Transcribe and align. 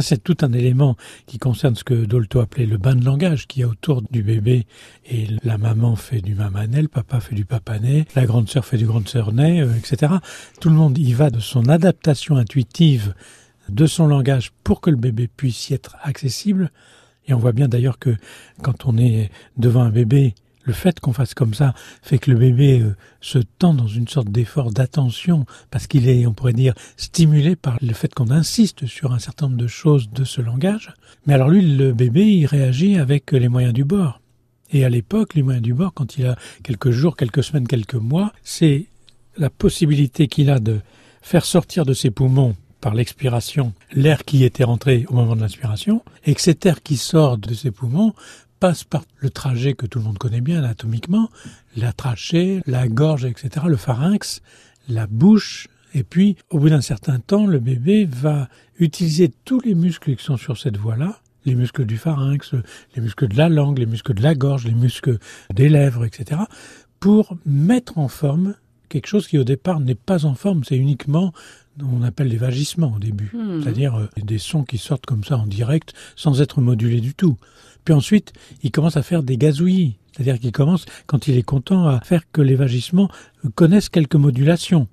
c'est 0.00 0.24
tout 0.24 0.38
un 0.40 0.54
élément 0.54 0.96
qui 1.26 1.38
concerne 1.38 1.74
ce 1.74 1.84
que 1.84 2.06
Dolto 2.06 2.40
appelait 2.40 2.64
le 2.64 2.78
bain 2.78 2.96
de 2.96 3.04
langage 3.04 3.46
qui 3.46 3.62
a 3.62 3.68
autour 3.68 4.00
du 4.00 4.22
bébé. 4.22 4.64
Et 5.04 5.26
la 5.44 5.58
maman 5.58 5.96
fait 5.96 6.22
du 6.22 6.34
mamanet, 6.34 6.80
le 6.80 6.88
papa 6.88 7.20
fait 7.20 7.34
du 7.34 7.44
papanet, 7.44 8.06
la 8.16 8.24
grande 8.24 8.48
sœur 8.48 8.64
fait 8.64 8.78
du 8.78 8.86
grande 8.86 9.06
sœurnet, 9.06 9.60
euh, 9.60 9.74
etc. 9.74 10.14
Tout 10.62 10.70
le 10.70 10.76
monde 10.76 10.96
y 10.96 11.12
va 11.12 11.28
de 11.28 11.40
son 11.40 11.68
adaptation 11.68 12.36
intuitive 12.36 13.12
de 13.68 13.84
son 13.84 14.06
langage 14.06 14.52
pour 14.64 14.80
que 14.80 14.88
le 14.88 14.96
bébé 14.96 15.28
puisse 15.28 15.68
y 15.68 15.74
être 15.74 15.96
accessible. 16.02 16.70
Et 17.26 17.34
on 17.34 17.38
voit 17.38 17.52
bien 17.52 17.68
d'ailleurs 17.68 17.98
que 17.98 18.16
quand 18.62 18.86
on 18.86 18.96
est 18.96 19.30
devant 19.58 19.82
un 19.82 19.90
bébé, 19.90 20.34
le 20.64 20.72
fait 20.72 21.00
qu'on 21.00 21.12
fasse 21.12 21.34
comme 21.34 21.54
ça 21.54 21.74
fait 22.02 22.18
que 22.18 22.30
le 22.30 22.38
bébé 22.38 22.80
euh, 22.80 22.96
se 23.20 23.38
tend 23.38 23.74
dans 23.74 23.86
une 23.86 24.08
sorte 24.08 24.28
d'effort 24.28 24.70
d'attention 24.70 25.46
parce 25.70 25.86
qu'il 25.86 26.08
est, 26.08 26.26
on 26.26 26.32
pourrait 26.32 26.52
dire, 26.52 26.74
stimulé 26.96 27.56
par 27.56 27.78
le 27.80 27.92
fait 27.94 28.12
qu'on 28.14 28.30
insiste 28.30 28.86
sur 28.86 29.12
un 29.12 29.18
certain 29.18 29.46
nombre 29.46 29.58
de 29.58 29.66
choses 29.66 30.10
de 30.10 30.24
ce 30.24 30.40
langage. 30.40 30.92
Mais 31.26 31.34
alors 31.34 31.48
lui, 31.48 31.62
le 31.62 31.92
bébé, 31.92 32.26
il 32.26 32.46
réagit 32.46 32.98
avec 32.98 33.32
les 33.32 33.48
moyens 33.48 33.74
du 33.74 33.84
bord. 33.84 34.20
Et 34.72 34.84
à 34.84 34.88
l'époque, 34.88 35.34
les 35.34 35.42
moyens 35.42 35.62
du 35.62 35.74
bord, 35.74 35.92
quand 35.92 36.16
il 36.16 36.26
a 36.26 36.36
quelques 36.62 36.90
jours, 36.90 37.16
quelques 37.16 37.44
semaines, 37.44 37.68
quelques 37.68 37.94
mois, 37.94 38.32
c'est 38.42 38.86
la 39.36 39.50
possibilité 39.50 40.28
qu'il 40.28 40.50
a 40.50 40.60
de 40.60 40.80
faire 41.20 41.44
sortir 41.44 41.84
de 41.84 41.94
ses 41.94 42.10
poumons 42.10 42.56
par 42.80 42.94
l'expiration 42.94 43.72
l'air 43.92 44.24
qui 44.24 44.44
était 44.44 44.64
rentré 44.64 45.06
au 45.08 45.14
moment 45.14 45.36
de 45.36 45.40
l'inspiration, 45.40 46.02
et 46.24 46.34
que 46.34 46.40
cet 46.40 46.66
air 46.66 46.82
qui 46.82 46.96
sort 46.96 47.38
de 47.38 47.54
ses 47.54 47.70
poumons 47.70 48.12
passe 48.62 48.84
par 48.84 49.02
le 49.16 49.28
trajet 49.28 49.74
que 49.74 49.86
tout 49.86 49.98
le 49.98 50.04
monde 50.04 50.18
connaît 50.18 50.40
bien 50.40 50.58
anatomiquement, 50.60 51.30
la 51.76 51.92
trachée, 51.92 52.62
la 52.64 52.86
gorge, 52.86 53.24
etc., 53.24 53.66
le 53.66 53.76
pharynx, 53.76 54.40
la 54.88 55.08
bouche, 55.08 55.66
et 55.94 56.04
puis 56.04 56.36
au 56.48 56.60
bout 56.60 56.68
d'un 56.68 56.80
certain 56.80 57.18
temps, 57.18 57.44
le 57.44 57.58
bébé 57.58 58.04
va 58.08 58.48
utiliser 58.78 59.32
tous 59.44 59.58
les 59.62 59.74
muscles 59.74 60.14
qui 60.14 60.22
sont 60.22 60.36
sur 60.36 60.58
cette 60.58 60.76
voie-là, 60.76 61.18
les 61.44 61.56
muscles 61.56 61.84
du 61.86 61.98
pharynx, 61.98 62.54
les 62.94 63.02
muscles 63.02 63.26
de 63.26 63.36
la 63.36 63.48
langue, 63.48 63.80
les 63.80 63.86
muscles 63.86 64.14
de 64.14 64.22
la 64.22 64.36
gorge, 64.36 64.64
les 64.64 64.74
muscles 64.74 65.18
des 65.52 65.68
lèvres, 65.68 66.04
etc., 66.04 66.42
pour 67.00 67.36
mettre 67.44 67.98
en 67.98 68.06
forme 68.06 68.54
quelque 68.92 69.06
chose 69.06 69.26
qui 69.26 69.38
au 69.38 69.44
départ 69.44 69.80
n'est 69.80 69.94
pas 69.94 70.26
en 70.26 70.34
forme, 70.34 70.64
c'est 70.64 70.76
uniquement 70.76 71.32
on 71.80 72.02
appelle 72.02 72.28
les 72.28 72.36
vagissements 72.36 72.92
au 72.96 72.98
début, 72.98 73.30
hmm. 73.32 73.62
c'est-à-dire 73.62 73.94
euh, 73.96 74.06
des 74.22 74.38
sons 74.38 74.62
qui 74.64 74.78
sortent 74.78 75.06
comme 75.06 75.24
ça 75.24 75.38
en 75.38 75.46
direct 75.46 75.94
sans 76.16 76.42
être 76.42 76.60
modulés 76.60 77.00
du 77.00 77.14
tout. 77.14 77.38
Puis 77.84 77.94
ensuite, 77.94 78.32
il 78.62 78.70
commence 78.70 78.96
à 78.96 79.02
faire 79.02 79.22
des 79.22 79.36
gazouillis, 79.36 79.96
c'est-à-dire 80.12 80.38
qu'il 80.38 80.52
commence, 80.52 80.84
quand 81.06 81.28
il 81.28 81.36
est 81.38 81.42
content, 81.42 81.88
à 81.88 82.00
faire 82.00 82.30
que 82.30 82.42
les 82.42 82.54
vagissements 82.54 83.08
connaissent 83.54 83.88
quelques 83.88 84.16
modulations. 84.16 84.86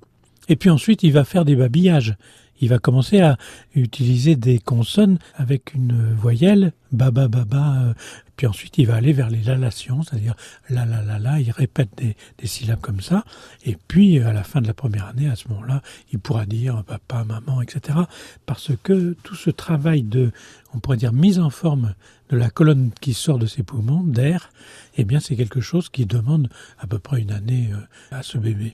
Et 0.47 0.55
puis 0.55 0.69
ensuite, 0.69 1.03
il 1.03 1.11
va 1.11 1.25
faire 1.25 1.45
des 1.45 1.55
babillages. 1.55 2.15
Il 2.59 2.69
va 2.69 2.79
commencer 2.79 3.21
à 3.21 3.37
utiliser 3.75 4.35
des 4.35 4.59
consonnes 4.59 5.17
avec 5.35 5.73
une 5.73 6.13
voyelle, 6.13 6.73
baba 6.91 7.27
baba, 7.27 7.81
euh, 7.81 7.93
puis 8.35 8.47
ensuite 8.47 8.77
il 8.77 8.87
va 8.87 8.95
aller 8.95 9.13
vers 9.13 9.29
les 9.29 9.41
lalations, 9.41 10.01
c'est-à-dire 10.01 10.35
la 10.69 10.85
la 10.85 11.01
la 11.03 11.19
la, 11.19 11.39
il 11.39 11.51
répète 11.51 11.89
des, 11.97 12.15
des, 12.37 12.47
syllabes 12.47 12.79
comme 12.79 13.01
ça, 13.01 13.23
et 13.65 13.77
puis 13.87 14.19
à 14.19 14.33
la 14.33 14.43
fin 14.43 14.61
de 14.61 14.67
la 14.67 14.73
première 14.73 15.05
année, 15.05 15.29
à 15.29 15.35
ce 15.35 15.47
moment-là, 15.49 15.81
il 16.11 16.19
pourra 16.19 16.45
dire 16.45 16.83
papa, 16.85 17.23
maman, 17.23 17.61
etc. 17.61 17.99
Parce 18.45 18.71
que 18.81 19.15
tout 19.23 19.35
ce 19.35 19.49
travail 19.49 20.03
de, 20.03 20.31
on 20.73 20.79
pourrait 20.79 20.97
dire, 20.97 21.13
mise 21.13 21.39
en 21.39 21.49
forme 21.49 21.93
de 22.29 22.37
la 22.37 22.49
colonne 22.49 22.91
qui 23.01 23.13
sort 23.13 23.39
de 23.39 23.47
ses 23.47 23.63
poumons, 23.63 24.03
d'air, 24.03 24.51
eh 24.97 25.03
bien 25.03 25.19
c'est 25.19 25.35
quelque 25.35 25.61
chose 25.61 25.89
qui 25.89 26.05
demande 26.05 26.49
à 26.77 26.87
peu 26.87 26.99
près 26.99 27.21
une 27.21 27.31
année 27.31 27.69
euh, 27.73 28.15
à 28.15 28.23
ce 28.23 28.37
bébé. 28.37 28.67